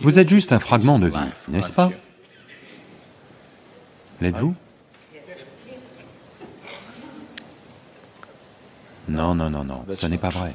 Vous 0.00 0.18
êtes 0.18 0.28
juste 0.28 0.52
un 0.52 0.58
fragment 0.58 0.98
de 0.98 1.08
vie, 1.08 1.16
n'est-ce 1.48 1.72
pas? 1.72 1.90
L'êtes-vous? 4.20 4.54
Non, 9.08 9.34
non, 9.34 9.50
non, 9.50 9.64
non, 9.64 9.84
ce 9.92 10.06
n'est 10.06 10.18
pas 10.18 10.30
vrai. 10.30 10.54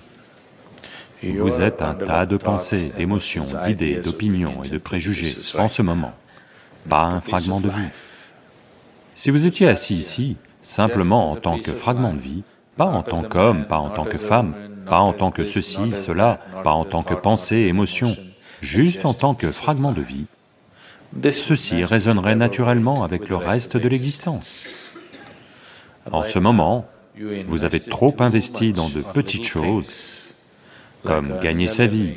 Vous 1.23 1.61
êtes 1.61 1.81
un 1.81 1.93
tas 1.93 2.25
de 2.25 2.37
pensées, 2.37 2.91
d'émotions, 2.97 3.45
d'idées, 3.65 3.95
d'opinions 3.97 4.63
et 4.63 4.69
de 4.69 4.77
préjugés 4.77 5.35
en 5.57 5.67
ce 5.67 5.81
moment, 5.81 6.13
pas 6.89 7.03
un 7.03 7.21
fragment 7.21 7.59
de 7.59 7.69
vie. 7.69 7.89
Si 9.13 9.29
vous 9.29 9.45
étiez 9.45 9.67
assis 9.67 9.95
ici, 9.95 10.37
simplement 10.61 11.31
en 11.31 11.35
tant 11.35 11.59
que 11.59 11.71
fragment 11.71 12.13
de 12.13 12.19
vie, 12.19 12.43
pas 12.77 12.85
en 12.85 13.03
tant 13.03 13.21
qu'homme, 13.21 13.65
pas 13.65 13.77
en 13.77 13.89
tant 13.89 14.05
que 14.05 14.17
femme, 14.17 14.55
pas 14.87 14.99
en 14.99 15.13
tant 15.13 15.31
que 15.31 15.45
ceci, 15.45 15.91
cela, 15.93 16.39
pas 16.63 16.71
en 16.71 16.85
tant 16.85 17.03
que 17.03 17.13
pensée, 17.13 17.57
émotion, 17.57 18.15
juste 18.61 19.05
en 19.05 19.13
tant 19.13 19.33
que 19.33 19.51
fragment 19.51 19.91
de 19.91 20.01
vie, 20.01 20.25
ceci 21.31 21.85
résonnerait 21.85 22.35
naturellement 22.35 23.03
avec 23.03 23.29
le 23.29 23.35
reste 23.35 23.77
de 23.77 23.87
l'existence. 23.87 24.93
En 26.11 26.23
ce 26.23 26.39
moment, 26.39 26.87
vous 27.47 27.63
avez 27.63 27.79
trop 27.79 28.15
investi 28.19 28.73
dans 28.73 28.89
de 28.89 29.01
petites 29.01 29.45
choses, 29.45 30.33
comme 31.03 31.39
gagner 31.39 31.67
sa 31.67 31.87
vie, 31.87 32.15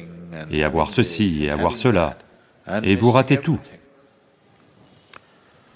et 0.50 0.64
avoir 0.64 0.90
ceci, 0.90 1.44
et 1.44 1.50
avoir 1.50 1.76
cela, 1.76 2.16
et 2.82 2.96
vous 2.96 3.10
ratez 3.10 3.38
tout. 3.38 3.58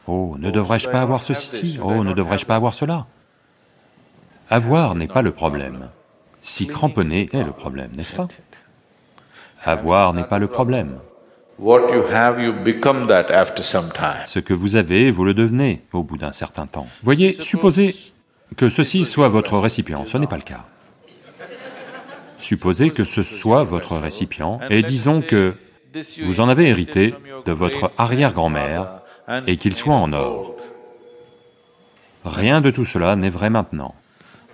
Oh, 0.07 0.37
ne 0.39 0.51
devrais-je 0.51 0.89
pas 0.89 1.01
avoir 1.01 1.23
ceci? 1.23 1.79
Oh, 1.83 2.03
ne 2.03 2.13
devrais-je 2.13 2.45
pas 2.45 2.57
avoir 2.57 2.75
cela? 2.75 3.07
Avoir 4.51 4.95
n'est 4.95 5.07
pas 5.07 5.23
le 5.23 5.31
problème. 5.31 5.89
Si 6.41 6.67
cramponner 6.67 7.31
est 7.33 7.45
le 7.45 7.53
problème, 7.53 7.93
n'est-ce 7.97 8.13
pas? 8.13 8.27
Avoir 9.65 10.13
n'est 10.15 10.25
pas 10.25 10.39
le 10.39 10.49
problème. 10.49 10.99
Ce 14.27 14.39
que 14.41 14.55
vous 14.55 14.77
avez, 14.77 15.11
vous 15.11 15.25
le 15.25 15.35
devenez 15.35 15.83
au 15.93 16.03
bout 16.03 16.17
d'un 16.17 16.33
certain 16.33 16.67
temps. 16.67 16.89
Voyez, 17.03 17.33
supposez 17.33 17.95
que 18.57 18.69
ceci 18.69 19.05
soit 19.05 19.29
votre 19.29 19.59
récipient, 19.59 20.05
ce 20.07 20.19
n'est 20.19 20.27
pas 20.27 20.37
le 20.37 20.43
cas. 20.43 20.65
Supposez 22.39 22.91
que 22.91 23.05
ce 23.05 23.23
soit 23.23 23.63
votre 23.63 23.97
récipient, 23.97 24.59
et 24.69 24.83
disons 24.83 25.23
que 25.23 25.55
vous 26.25 26.41
en 26.41 26.49
avez 26.49 26.69
hérité 26.69 27.15
de 27.45 27.53
votre 27.53 27.93
arrière-grand-mère 27.99 29.03
et 29.47 29.55
qu'il 29.57 29.75
soit 29.75 29.95
en 29.95 30.13
or. 30.13 30.57
Rien 32.25 32.61
de 32.61 32.71
tout 32.71 32.85
cela 32.85 33.15
n'est 33.15 33.31
vrai 33.31 33.51
maintenant, 33.51 33.95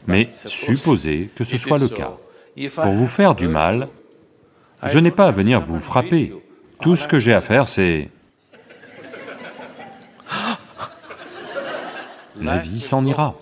mais 0.07 0.29
supposez 0.45 1.31
que 1.35 1.45
ce 1.45 1.57
soit 1.57 1.79
le 1.79 1.89
cas. 1.89 2.13
Pour 2.75 2.93
vous 2.93 3.07
faire 3.07 3.35
du 3.35 3.49
mal, 3.49 3.89
je 4.83 4.99
n'ai 4.99 5.11
pas 5.11 5.27
à 5.27 5.31
venir 5.31 5.61
vous 5.61 5.79
frapper. 5.79 6.35
Tout 6.81 6.97
ce 6.97 7.09
que 7.09 7.19
j'ai 7.19 7.35
à 7.35 7.41
faire, 7.41 7.67
c'est... 7.69 8.09
La 12.41 12.59
vie 12.59 12.81
s'en 12.81 13.05
ira. 13.05 13.35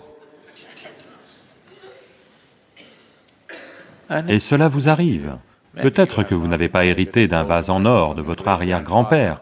Et 4.27 4.39
cela 4.39 4.67
vous 4.67 4.89
arrive. 4.89 5.37
Peut-être 5.75 6.23
que 6.23 6.33
vous 6.33 6.47
n'avez 6.47 6.69
pas 6.69 6.85
hérité 6.85 7.27
d'un 7.27 7.43
vase 7.43 7.69
en 7.69 7.85
or 7.85 8.15
de 8.15 8.21
votre 8.21 8.47
arrière-grand-père, 8.47 9.41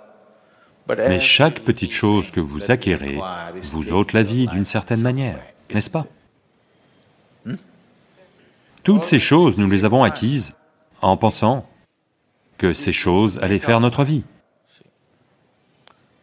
mais 0.90 1.20
chaque 1.20 1.62
petite 1.62 1.92
chose 1.92 2.32
que 2.32 2.40
vous 2.40 2.72
acquérez 2.72 3.20
vous 3.64 3.94
ôte 3.94 4.14
la 4.14 4.24
vie 4.24 4.48
d'une 4.48 4.66
certaine 4.66 5.02
manière, 5.02 5.40
n'est-ce 5.74 5.90
pas? 5.90 6.06
Toutes 8.84 9.04
ces 9.04 9.20
choses, 9.20 9.58
nous 9.58 9.70
les 9.70 9.86
avons 9.86 10.04
acquises 10.04 10.54
en 11.02 11.18
pensant 11.18 11.66
que 12.58 12.74
ces 12.74 12.94
choses 12.94 13.40
allaient 13.42 13.60
faire 13.60 13.80
notre 13.80 14.04
vie. 14.04 14.24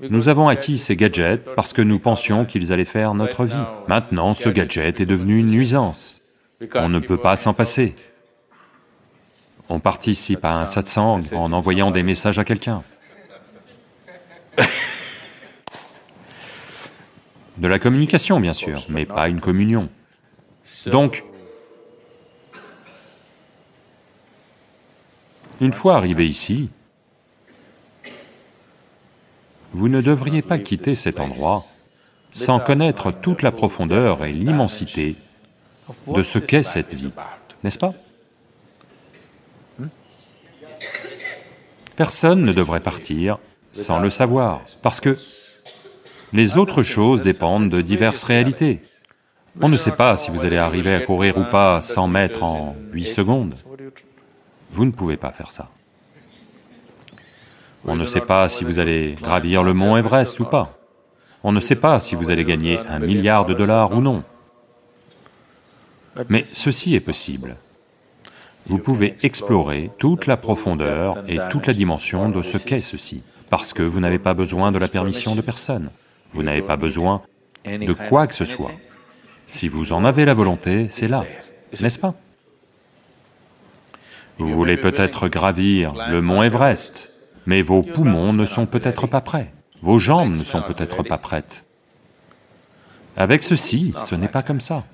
Nous 0.01 0.29
avons 0.29 0.49
acquis 0.49 0.79
ces 0.79 0.97
gadgets 0.97 1.55
parce 1.55 1.73
que 1.73 1.83
nous 1.83 1.99
pensions 2.01 2.45
qu'ils 2.45 2.73
allaient 2.73 2.85
faire 2.85 3.15
notre 3.15 3.45
vie. 3.45 3.55
Maintenant, 3.87 4.35
ce 4.35 4.49
gadget 4.49 5.01
est 5.01 5.07
devenu 5.07 5.39
une 5.39 5.47
nuisance. 5.47 6.23
On 6.75 6.89
ne 6.89 6.99
peut 6.99 7.19
pas 7.19 7.37
s'en 7.37 7.55
passer. 7.55 7.95
On 9.69 9.79
participe 9.79 10.45
à 10.45 10.61
un 10.61 10.67
satsang 10.67 11.21
en 11.35 11.53
envoyant 11.53 11.93
des 11.93 12.03
messages 12.03 12.39
à 12.39 12.45
quelqu'un. 12.45 12.83
De 17.59 17.69
la 17.69 17.79
communication, 17.79 18.41
bien 18.41 18.55
sûr, 18.55 18.85
mais 18.89 19.07
pas 19.07 19.29
une 19.29 19.41
communion. 19.41 19.89
Une 25.63 25.73
fois 25.73 25.97
arrivé 25.97 26.27
ici, 26.29 26.71
vous 29.73 29.89
ne 29.89 30.01
devriez 30.01 30.43
pas 30.43 30.59
quitter 30.59 30.97
cet 30.97 31.21
endroit 31.21 31.65
sans 32.33 32.59
connaître 32.59 33.13
toute 33.13 33.43
la 33.43 33.53
profondeur 33.53 34.25
et 34.25 34.33
l'immensité 34.33 35.15
de 36.09 36.23
ce 36.23 36.41
qu'est 36.41 36.65
cette 36.65 36.95
vie, 36.95 37.13
n'est-ce 37.63 37.79
pas? 37.79 37.93
Personne 41.95 42.45
ne 42.45 42.53
devrait 42.53 42.81
partir 42.81 43.39
sans 43.71 44.01
le 44.01 44.11
savoir, 44.11 44.63
parce 44.83 45.01
que 45.01 45.17
les 46.33 46.59
autres 46.59 46.83
choses 46.83 47.23
dépendent 47.23 47.71
de 47.71 47.83
diverses 47.83 48.25
réalités. 48.25 48.81
On 49.61 49.69
ne 49.69 49.77
sait 49.77 49.93
pas 49.93 50.17
si 50.17 50.31
vous 50.31 50.45
allez 50.45 50.57
arriver 50.57 50.95
à 50.95 51.01
courir 51.01 51.37
ou 51.39 51.45
pas 51.45 51.83
100 51.83 52.09
mètres 52.09 52.43
en 52.43 52.75
8 52.93 53.05
secondes. 53.05 53.55
Vous 54.73 54.85
ne 54.85 54.91
pouvez 54.91 55.17
pas 55.17 55.31
faire 55.31 55.51
ça. 55.51 55.69
On 57.85 57.97
ne 57.97 58.07
sait 58.07 58.21
pas 58.21 58.49
si 58.49 58.65
vous 58.65 58.79
allez 58.79 59.15
gravir 59.21 59.63
le 59.63 59.75
mont 59.75 59.97
Everest 59.97 60.39
ou 60.41 60.45
pas. 60.45 60.79
On 61.43 61.53
ne 61.53 61.61
sait 61.61 61.77
pas 61.77 61.99
si 62.01 62.15
vous 62.15 62.31
allez 62.31 62.45
gagner 62.45 62.79
un 62.79 63.01
milliard 63.01 63.45
de 63.45 63.55
dollars 63.55 63.93
ou 63.93 64.01
non. 64.01 64.23
Mais 66.29 66.45
ceci 66.53 66.95
est 66.95 67.01
possible. 67.01 67.57
Vous 68.67 68.79
pouvez 68.79 69.17
explorer 69.23 69.91
toute 69.99 70.27
la 70.27 70.37
profondeur 70.37 71.25
et 71.27 71.39
toute 71.51 71.67
la 71.67 71.73
dimension 71.73 72.29
de 72.29 72.43
ce 72.43 72.59
qu'est 72.59 72.81
ceci 72.81 73.23
parce 73.51 73.75
que 73.75 73.83
vous 73.83 74.01
n'avez 74.01 74.19
pas 74.19 74.33
besoin 74.33 74.73
de 74.73 74.79
la 74.79 74.89
permission 74.89 75.35
de 75.35 75.43
personne, 75.43 75.91
vous 76.33 76.43
n'avez 76.43 76.63
pas 76.63 76.77
besoin 76.77 77.21
de 77.67 77.93
quoi 77.93 78.27
que 78.27 78.35
ce 78.35 78.47
soit. 78.47 78.71
Si 79.47 79.69
vous 79.69 79.93
en 79.93 80.07
avez 80.07 80.25
la 80.25 80.33
volonté, 80.33 80.87
c'est 80.89 81.09
là, 81.09 81.23
n'est-ce 81.79 81.99
pas? 81.99 82.15
Vous 84.39 84.49
voulez 84.49 84.77
peut-être 84.77 85.29
gravir 85.29 85.95
le 86.11 86.21
mont 86.21 86.43
Everest, 86.43 87.11
mais 87.47 87.63
vos 87.63 87.83
poumons 87.83 88.33
ne 88.33 88.45
sont 88.45 88.67
peut-être 88.67 89.07
pas 89.07 89.21
prêts, 89.21 89.53
vos 89.83 89.99
jambes 89.99 90.35
ne 90.37 90.45
sont 90.45 90.63
peut-être 90.63 91.03
pas 91.03 91.19
prêtes. 91.19 91.65
Avec 93.17 93.43
ceci, 93.43 93.95
ce 93.99 94.15
n'est 94.15 94.29
pas 94.29 94.43
comme 94.43 94.61
ça. 94.61 94.85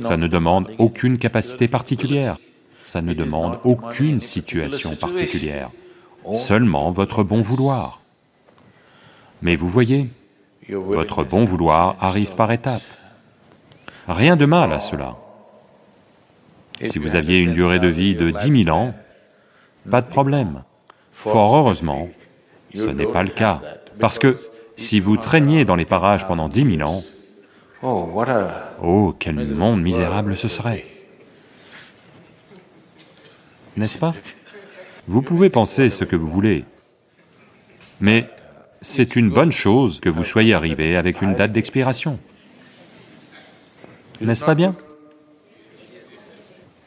Ça 0.00 0.16
ne 0.16 0.28
demande 0.28 0.70
aucune 0.78 1.18
capacité 1.18 1.68
particulière, 1.68 2.36
ça 2.84 3.00
ne 3.02 3.14
demande 3.14 3.58
aucune 3.64 4.20
situation 4.20 4.94
particulière 4.94 5.70
seulement 6.32 6.90
votre 6.90 7.22
bon 7.22 7.40
vouloir. 7.40 8.00
Mais 9.42 9.56
vous 9.56 9.68
voyez, 9.68 10.08
votre 10.70 11.24
bon 11.24 11.44
vouloir 11.44 11.96
arrive 12.00 12.34
par 12.34 12.50
étapes. 12.52 12.82
Rien 14.08 14.36
de 14.36 14.46
mal 14.46 14.72
à 14.72 14.80
cela. 14.80 15.16
Si 16.82 16.98
vous 16.98 17.14
aviez 17.14 17.38
une 17.38 17.52
durée 17.52 17.78
de 17.78 17.88
vie 17.88 18.14
de 18.14 18.30
dix 18.30 18.50
mille 18.50 18.70
ans, 18.70 18.94
pas 19.90 20.00
de 20.00 20.06
problème. 20.06 20.62
Fort 21.12 21.54
heureusement, 21.54 22.08
ce 22.74 22.84
n'est 22.86 23.06
pas 23.06 23.22
le 23.22 23.30
cas, 23.30 23.60
parce 24.00 24.18
que 24.18 24.36
si 24.76 24.98
vous 24.98 25.16
traîniez 25.16 25.64
dans 25.64 25.76
les 25.76 25.84
parages 25.84 26.26
pendant 26.26 26.48
dix 26.48 26.64
mille 26.64 26.82
ans, 26.82 27.02
oh, 27.82 29.14
quel 29.18 29.46
monde 29.46 29.82
misérable 29.82 30.36
ce 30.36 30.48
serait. 30.48 30.84
N'est-ce 33.76 33.98
pas? 33.98 34.14
Vous 35.06 35.22
pouvez 35.22 35.50
penser 35.50 35.88
ce 35.88 36.04
que 36.04 36.16
vous 36.16 36.28
voulez, 36.28 36.64
mais 38.00 38.28
c'est 38.80 39.16
une 39.16 39.30
bonne 39.30 39.52
chose 39.52 40.00
que 40.00 40.08
vous 40.08 40.24
soyez 40.24 40.54
arrivé 40.54 40.96
avec 40.96 41.22
une 41.22 41.34
date 41.34 41.52
d'expiration. 41.52 42.18
N'est-ce 44.20 44.44
pas 44.44 44.54
bien? 44.54 44.74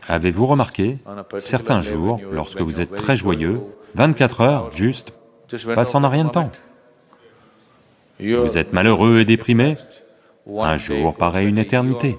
Avez-vous 0.08 0.46
remarqué, 0.46 0.98
certains 1.40 1.82
jours, 1.82 2.20
lorsque 2.32 2.62
vous 2.62 2.82
êtes 2.82 2.96
très 2.96 3.16
joyeux, 3.16 3.62
24 3.96 4.42
heures, 4.42 4.76
juste, 4.76 5.14
passent 5.76 5.96
en 5.96 6.04
un 6.04 6.10
rien 6.10 6.26
de 6.26 6.30
temps. 6.30 6.52
Vous 8.20 8.58
êtes 8.58 8.74
malheureux 8.74 9.20
et 9.20 9.26
déprimé, 9.26 9.76
un 10.50 10.78
jour 10.78 11.14
paraît 11.16 11.46
une 11.46 11.60
éternité. 11.60 12.18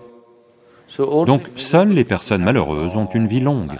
Donc, 0.98 1.48
seules 1.56 1.90
les 1.90 2.04
personnes 2.04 2.44
malheureuses 2.44 2.96
ont 2.96 3.06
une 3.06 3.26
vie 3.26 3.40
longue. 3.40 3.78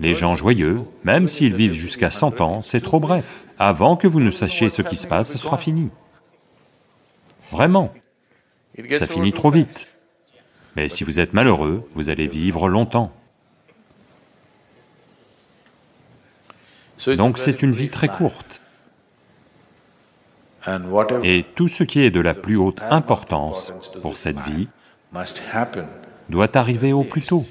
Les 0.00 0.14
gens 0.14 0.34
joyeux, 0.34 0.80
même 1.04 1.28
s'ils 1.28 1.54
vivent 1.54 1.74
jusqu'à 1.74 2.10
100 2.10 2.40
ans, 2.40 2.62
c'est 2.62 2.80
trop 2.80 3.00
bref. 3.00 3.44
Avant 3.58 3.96
que 3.96 4.08
vous 4.08 4.20
ne 4.20 4.30
sachiez 4.30 4.70
ce 4.70 4.82
qui 4.82 4.96
se 4.96 5.06
passe, 5.06 5.32
ce 5.32 5.38
sera 5.38 5.58
fini. 5.58 5.90
Vraiment. 7.52 7.92
Ça 8.90 9.06
finit 9.06 9.32
trop 9.32 9.50
vite. 9.50 9.92
Mais 10.80 10.88
si 10.88 11.04
vous 11.04 11.20
êtes 11.20 11.34
malheureux, 11.34 11.86
vous 11.94 12.08
allez 12.08 12.26
vivre 12.26 12.66
longtemps. 12.66 13.12
Donc 17.06 17.36
c'est 17.36 17.60
une 17.60 17.72
vie 17.72 17.90
très 17.90 18.08
courte. 18.08 18.62
Et 21.22 21.44
tout 21.54 21.68
ce 21.68 21.84
qui 21.84 22.00
est 22.00 22.10
de 22.10 22.20
la 22.20 22.32
plus 22.32 22.56
haute 22.56 22.80
importance 22.88 23.74
pour 24.00 24.16
cette 24.16 24.40
vie 24.40 24.68
doit 26.30 26.56
arriver 26.56 26.94
au 26.94 27.04
plus 27.04 27.26
tôt, 27.26 27.44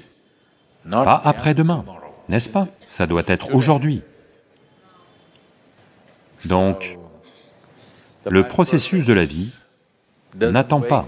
pas 0.90 1.22
après-demain, 1.24 1.84
n'est-ce 2.28 2.48
pas? 2.48 2.66
Ça 2.88 3.06
doit 3.06 3.22
être 3.28 3.54
aujourd'hui. 3.54 4.02
Donc, 6.46 6.98
le 8.28 8.42
processus 8.42 9.06
de 9.06 9.12
la 9.12 9.24
vie 9.24 9.54
n'attend 10.34 10.80
pas. 10.80 11.06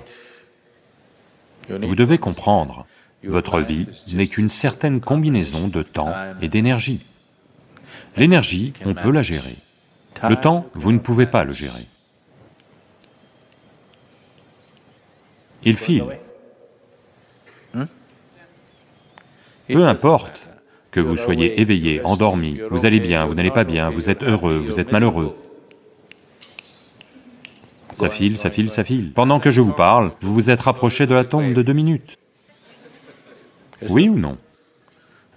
Vous 1.68 1.94
devez 1.94 2.18
comprendre, 2.18 2.86
votre 3.24 3.60
vie 3.60 3.86
n'est 4.12 4.26
qu'une 4.26 4.48
certaine 4.48 5.00
combinaison 5.00 5.68
de 5.68 5.82
temps 5.82 6.12
et 6.40 6.48
d'énergie. 6.48 7.00
L'énergie, 8.16 8.72
on 8.84 8.94
peut 8.94 9.10
la 9.10 9.22
gérer. 9.22 9.56
Le 10.28 10.36
temps, 10.36 10.66
vous 10.74 10.92
ne 10.92 10.98
pouvez 10.98 11.26
pas 11.26 11.44
le 11.44 11.52
gérer. 11.52 11.86
Il 15.64 15.76
file. 15.76 16.04
Peu 19.68 19.86
importe 19.86 20.46
que 20.90 21.00
vous 21.00 21.16
soyez 21.16 21.60
éveillé, 21.60 22.04
endormi, 22.04 22.60
vous 22.70 22.84
allez 22.84 23.00
bien, 23.00 23.24
vous 23.24 23.34
n'allez 23.34 23.50
pas 23.50 23.64
bien, 23.64 23.88
vous 23.88 24.10
êtes 24.10 24.22
heureux, 24.22 24.58
vous 24.58 24.78
êtes 24.80 24.92
malheureux. 24.92 25.36
Ça 27.94 28.10
file, 28.10 28.38
ça 28.38 28.50
file, 28.50 28.70
ça 28.70 28.84
file. 28.84 29.12
Pendant 29.12 29.40
que 29.40 29.50
je 29.50 29.60
vous 29.60 29.72
parle, 29.72 30.12
vous 30.20 30.32
vous 30.32 30.50
êtes 30.50 30.60
rapproché 30.60 31.06
de 31.06 31.14
la 31.14 31.24
tombe 31.24 31.52
de 31.52 31.62
deux 31.62 31.72
minutes. 31.72 32.18
Oui 33.88 34.08
ou 34.08 34.18
non? 34.18 34.38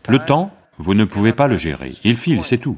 Le 0.08 0.20
temps, 0.20 0.54
vous 0.78 0.94
ne 0.94 1.06
pouvez 1.06 1.34
pas 1.34 1.48
le 1.48 1.58
gérer, 1.58 1.94
il 2.04 2.16
file, 2.16 2.44
c'est 2.44 2.60
tout. 2.60 2.78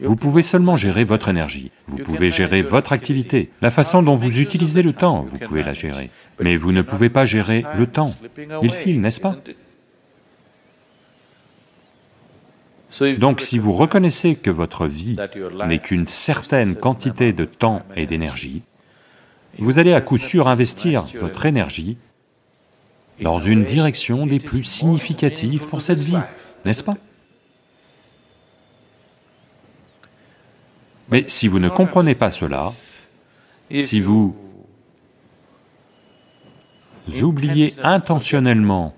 Vous 0.00 0.16
pouvez 0.16 0.42
seulement 0.42 0.76
gérer 0.76 1.04
votre 1.04 1.28
énergie, 1.28 1.72
vous 1.88 1.98
pouvez 1.98 2.30
gérer 2.30 2.62
votre 2.62 2.92
activité, 2.92 3.50
la 3.60 3.72
façon 3.72 4.02
dont 4.02 4.14
vous 4.14 4.40
utilisez 4.40 4.82
le 4.82 4.92
temps, 4.92 5.22
vous 5.22 5.38
pouvez 5.38 5.64
la 5.64 5.72
gérer. 5.72 6.10
Mais 6.40 6.56
vous 6.56 6.70
ne 6.70 6.82
pouvez 6.82 7.10
pas 7.10 7.24
gérer 7.24 7.64
le 7.76 7.86
temps. 7.86 8.14
Il 8.62 8.72
file, 8.72 9.00
n'est-ce 9.00 9.20
pas? 9.20 9.36
Donc 13.18 13.40
si 13.40 13.58
vous 13.58 13.72
reconnaissez 13.72 14.36
que 14.36 14.50
votre 14.50 14.86
vie 14.86 15.16
n'est 15.66 15.78
qu'une 15.78 16.06
certaine 16.06 16.76
quantité 16.76 17.32
de 17.32 17.44
temps 17.44 17.82
et 17.96 18.06
d'énergie, 18.06 18.62
vous 19.58 19.78
allez 19.78 19.92
à 19.92 20.00
coup 20.00 20.16
sûr 20.16 20.48
investir 20.48 21.04
votre 21.20 21.46
énergie 21.46 21.96
dans 23.20 23.38
une 23.38 23.64
direction 23.64 24.26
des 24.26 24.38
plus 24.38 24.64
significatives 24.64 25.66
pour 25.66 25.82
cette 25.82 25.98
vie, 25.98 26.18
n'est-ce 26.64 26.84
pas? 26.84 26.96
Mais 31.10 31.24
si 31.26 31.48
vous 31.48 31.58
ne 31.58 31.68
comprenez 31.68 32.14
pas 32.14 32.30
cela, 32.30 32.70
si 33.70 34.00
vous 34.00 34.36
oubliez 37.22 37.74
intentionnellement 37.82 38.94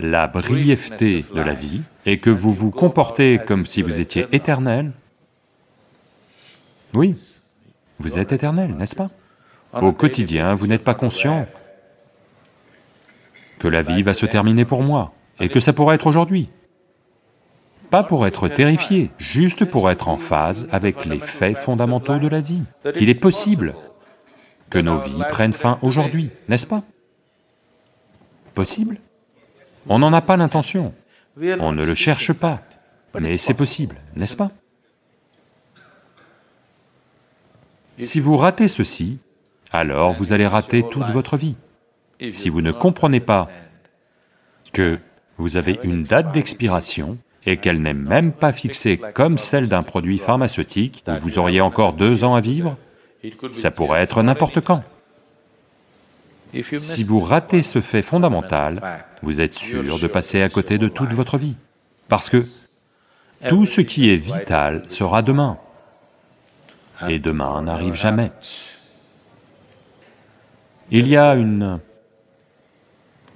la 0.00 0.26
brièveté 0.26 1.24
de 1.34 1.40
la 1.40 1.54
vie 1.54 1.80
et 2.04 2.18
que 2.18 2.30
vous 2.30 2.52
vous 2.52 2.70
comportez 2.70 3.38
comme 3.46 3.66
si 3.66 3.82
vous 3.82 4.00
étiez 4.00 4.26
éternel, 4.32 4.92
oui, 6.92 7.14
vous 8.00 8.18
êtes 8.18 8.32
éternel, 8.32 8.74
n'est-ce 8.76 8.96
pas 8.96 9.10
Au 9.74 9.92
quotidien, 9.92 10.54
vous 10.54 10.66
n'êtes 10.66 10.82
pas 10.82 10.94
conscient 10.94 11.46
que 13.58 13.68
la 13.68 13.82
vie 13.82 14.02
va 14.02 14.14
se 14.14 14.26
terminer 14.26 14.64
pour 14.64 14.82
moi 14.82 15.12
et 15.38 15.50
que 15.50 15.60
ça 15.60 15.72
pourrait 15.72 15.96
être 15.96 16.06
aujourd'hui. 16.06 16.48
Pas 17.90 18.02
pour 18.02 18.26
être 18.26 18.48
terrifié, 18.48 19.10
juste 19.18 19.64
pour 19.64 19.90
être 19.90 20.08
en 20.08 20.16
phase 20.16 20.68
avec 20.72 21.04
les 21.04 21.18
faits 21.18 21.58
fondamentaux 21.58 22.18
de 22.18 22.28
la 22.28 22.40
vie, 22.40 22.62
qu'il 22.94 23.10
est 23.10 23.14
possible 23.14 23.74
que 24.70 24.78
nos 24.78 24.96
vies 24.96 25.22
prennent 25.28 25.52
fin 25.52 25.78
aujourd'hui, 25.82 26.30
n'est-ce 26.48 26.66
pas 26.66 26.82
Possible 28.54 28.98
On 29.88 29.98
n'en 29.98 30.12
a 30.12 30.22
pas 30.22 30.36
l'intention, 30.36 30.94
on 31.36 31.72
ne 31.72 31.84
le 31.84 31.94
cherche 31.94 32.32
pas, 32.32 32.60
mais 33.18 33.36
c'est 33.36 33.54
possible, 33.54 33.96
n'est-ce 34.16 34.36
pas 34.36 34.52
Si 38.00 38.20
vous 38.20 38.36
ratez 38.36 38.68
ceci, 38.68 39.18
alors 39.72 40.12
vous 40.12 40.32
allez 40.32 40.46
rater 40.46 40.82
toute 40.82 41.08
votre 41.10 41.36
vie. 41.36 41.56
Si 42.32 42.48
vous 42.48 42.60
ne 42.60 42.72
comprenez 42.72 43.20
pas 43.20 43.48
que 44.72 44.98
vous 45.38 45.56
avez 45.56 45.78
une 45.82 46.02
date 46.02 46.32
d'expiration 46.32 47.16
et 47.46 47.56
qu'elle 47.56 47.80
n'est 47.80 47.94
même 47.94 48.32
pas 48.32 48.52
fixée 48.52 49.00
comme 49.14 49.38
celle 49.38 49.68
d'un 49.68 49.82
produit 49.82 50.18
pharmaceutique 50.18 51.02
où 51.08 51.14
vous 51.22 51.38
auriez 51.38 51.60
encore 51.60 51.94
deux 51.94 52.24
ans 52.24 52.34
à 52.34 52.40
vivre, 52.40 52.76
ça 53.52 53.70
pourrait 53.70 54.02
être 54.02 54.22
n'importe 54.22 54.60
quand. 54.60 54.82
Si 56.76 57.04
vous 57.04 57.20
ratez 57.20 57.62
ce 57.62 57.80
fait 57.80 58.02
fondamental, 58.02 59.04
vous 59.22 59.40
êtes 59.40 59.54
sûr 59.54 59.98
de 59.98 60.06
passer 60.06 60.42
à 60.42 60.48
côté 60.48 60.78
de 60.78 60.88
toute 60.88 61.12
votre 61.12 61.38
vie. 61.38 61.56
Parce 62.08 62.28
que 62.28 62.44
tout 63.48 63.64
ce 63.64 63.80
qui 63.80 64.10
est 64.10 64.16
vital 64.16 64.82
sera 64.88 65.22
demain. 65.22 65.58
Et 67.08 67.18
demain 67.18 67.62
n'arrive 67.62 67.94
jamais. 67.94 68.30
Il 70.90 71.08
y 71.08 71.16
a 71.16 71.34
une... 71.34 71.80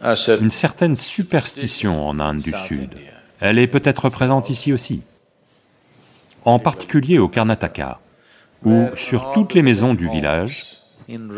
une 0.02 0.50
certaine 0.50 0.96
superstition 0.96 2.06
en 2.06 2.20
Inde 2.20 2.42
du 2.42 2.52
Sud. 2.52 2.90
Elle 3.40 3.58
est 3.58 3.66
peut-être 3.66 4.08
présente 4.10 4.50
ici 4.50 4.72
aussi. 4.72 5.02
En 6.44 6.58
particulier 6.58 7.18
au 7.18 7.28
Karnataka, 7.28 8.00
où 8.64 8.86
sur 8.94 9.32
toutes 9.32 9.54
les 9.54 9.62
maisons 9.62 9.94
du 9.94 10.08
village, 10.08 10.64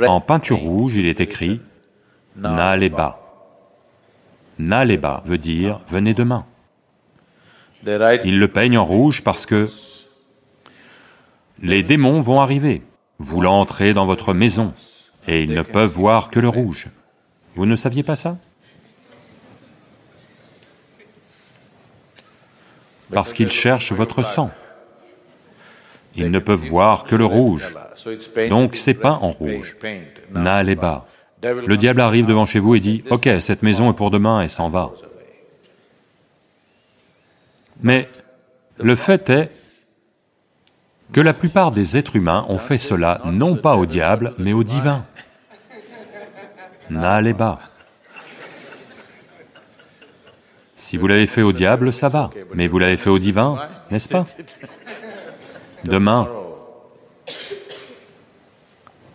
en 0.07 0.21
peinture 0.21 0.59
rouge, 0.59 0.97
il 0.97 1.07
est 1.07 1.21
écrit 1.21 1.61
«Naleba». 2.37 3.21
Naleba 4.59 5.23
veut 5.27 5.39
dire 5.39 5.81
«venez 5.89 6.15
demain». 6.15 6.45
Ils 8.25 8.39
le 8.39 8.49
peignent 8.49 8.79
en 8.79 8.85
rouge 8.85 9.23
parce 9.23 9.47
que 9.47 9.71
les 11.63 11.83
démons 11.83 12.21
vont 12.21 12.41
arriver, 12.41 12.83
voulant 13.19 13.61
entrer 13.61 13.95
dans 13.95 14.07
votre 14.07 14.35
maison, 14.35 14.75
et 15.27 15.43
ils 15.43 15.53
ne 15.53 15.63
peuvent 15.63 15.93
voir 15.93 16.31
que 16.31 16.41
le 16.41 16.49
rouge. 16.49 16.89
Vous 17.55 17.67
ne 17.67 17.77
saviez 17.77 18.03
pas 18.03 18.17
ça? 18.17 18.37
Parce 23.13 23.33
qu'ils 23.33 23.51
cherchent 23.51 23.93
votre 23.93 24.23
sang. 24.23 24.51
Ils 26.17 26.31
ne 26.31 26.39
peuvent 26.39 26.59
voir 26.59 27.05
que 27.05 27.15
le 27.15 27.25
rouge, 27.25 27.75
donc 28.49 28.77
c'est 28.77 28.95
peint 28.95 29.19
en 29.21 29.31
rouge. 29.31 29.77
Naleba. 30.33 31.07
Le 31.43 31.77
diable 31.77 32.01
arrive 32.01 32.27
devant 32.27 32.47
chez 32.47 32.59
vous 32.59 32.75
et 32.75 32.81
dit, 32.81 33.05
«Ok, 33.11 33.29
cette 33.41 33.63
maison 33.63 33.91
est 33.91 33.97
pour 33.97 34.11
demain» 34.11 34.41
et 34.43 34.49
s'en 34.49 34.71
va. 34.71 34.93
Mais 37.83 38.09
le 38.79 38.97
fait 38.97 39.29
est 39.29 39.51
que 41.13 41.21
la 41.21 41.33
plupart 41.33 41.73
des 41.73 41.97
êtres 41.97 42.17
humains 42.17 42.45
ont 42.49 42.59
fait 42.59 42.79
cela 42.79 43.21
non 43.25 43.57
pas 43.57 43.77
au 43.77 43.87
diable, 43.87 44.35
mais 44.39 44.53
au 44.53 44.63
divin. 44.63 45.05
Naleba. 46.91 47.61
Si 50.75 50.97
vous 50.97 51.07
l'avez 51.07 51.27
fait 51.27 51.43
au 51.43 51.53
diable, 51.53 51.93
ça 51.93 52.09
va, 52.09 52.31
mais 52.55 52.69
vous 52.69 52.79
l'avez 52.79 52.97
fait 52.97 53.11
au 53.11 53.19
divin, 53.19 53.59
n'est-ce 53.91 54.09
pas? 54.09 54.25
Demain, 55.85 56.29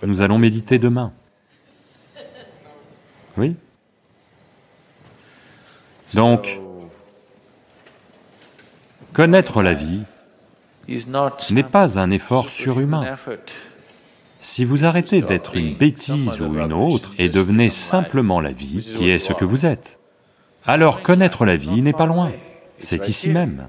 nous 0.03 0.21
allons 0.21 0.37
méditer 0.37 0.79
demain. 0.79 1.13
Oui? 3.37 3.55
Donc, 6.13 6.59
connaître 9.13 9.61
la 9.61 9.73
vie 9.73 10.01
n'est 11.51 11.63
pas 11.63 11.99
un 11.99 12.11
effort 12.11 12.49
surhumain. 12.49 13.17
Si 14.39 14.65
vous 14.65 14.85
arrêtez 14.85 15.21
d'être 15.21 15.55
une 15.55 15.75
bêtise 15.75 16.41
ou 16.41 16.57
une 16.57 16.73
autre 16.73 17.13
et 17.17 17.29
devenez 17.29 17.69
simplement 17.69 18.41
la 18.41 18.51
vie, 18.51 18.83
qui 18.95 19.09
est 19.09 19.19
ce 19.19 19.33
que 19.33 19.45
vous 19.45 19.65
êtes, 19.65 19.99
alors 20.65 21.01
connaître 21.01 21.45
la 21.45 21.55
vie 21.55 21.81
n'est 21.81 21.93
pas 21.93 22.05
loin, 22.05 22.31
c'est 22.79 23.07
ici 23.07 23.29
même. 23.29 23.67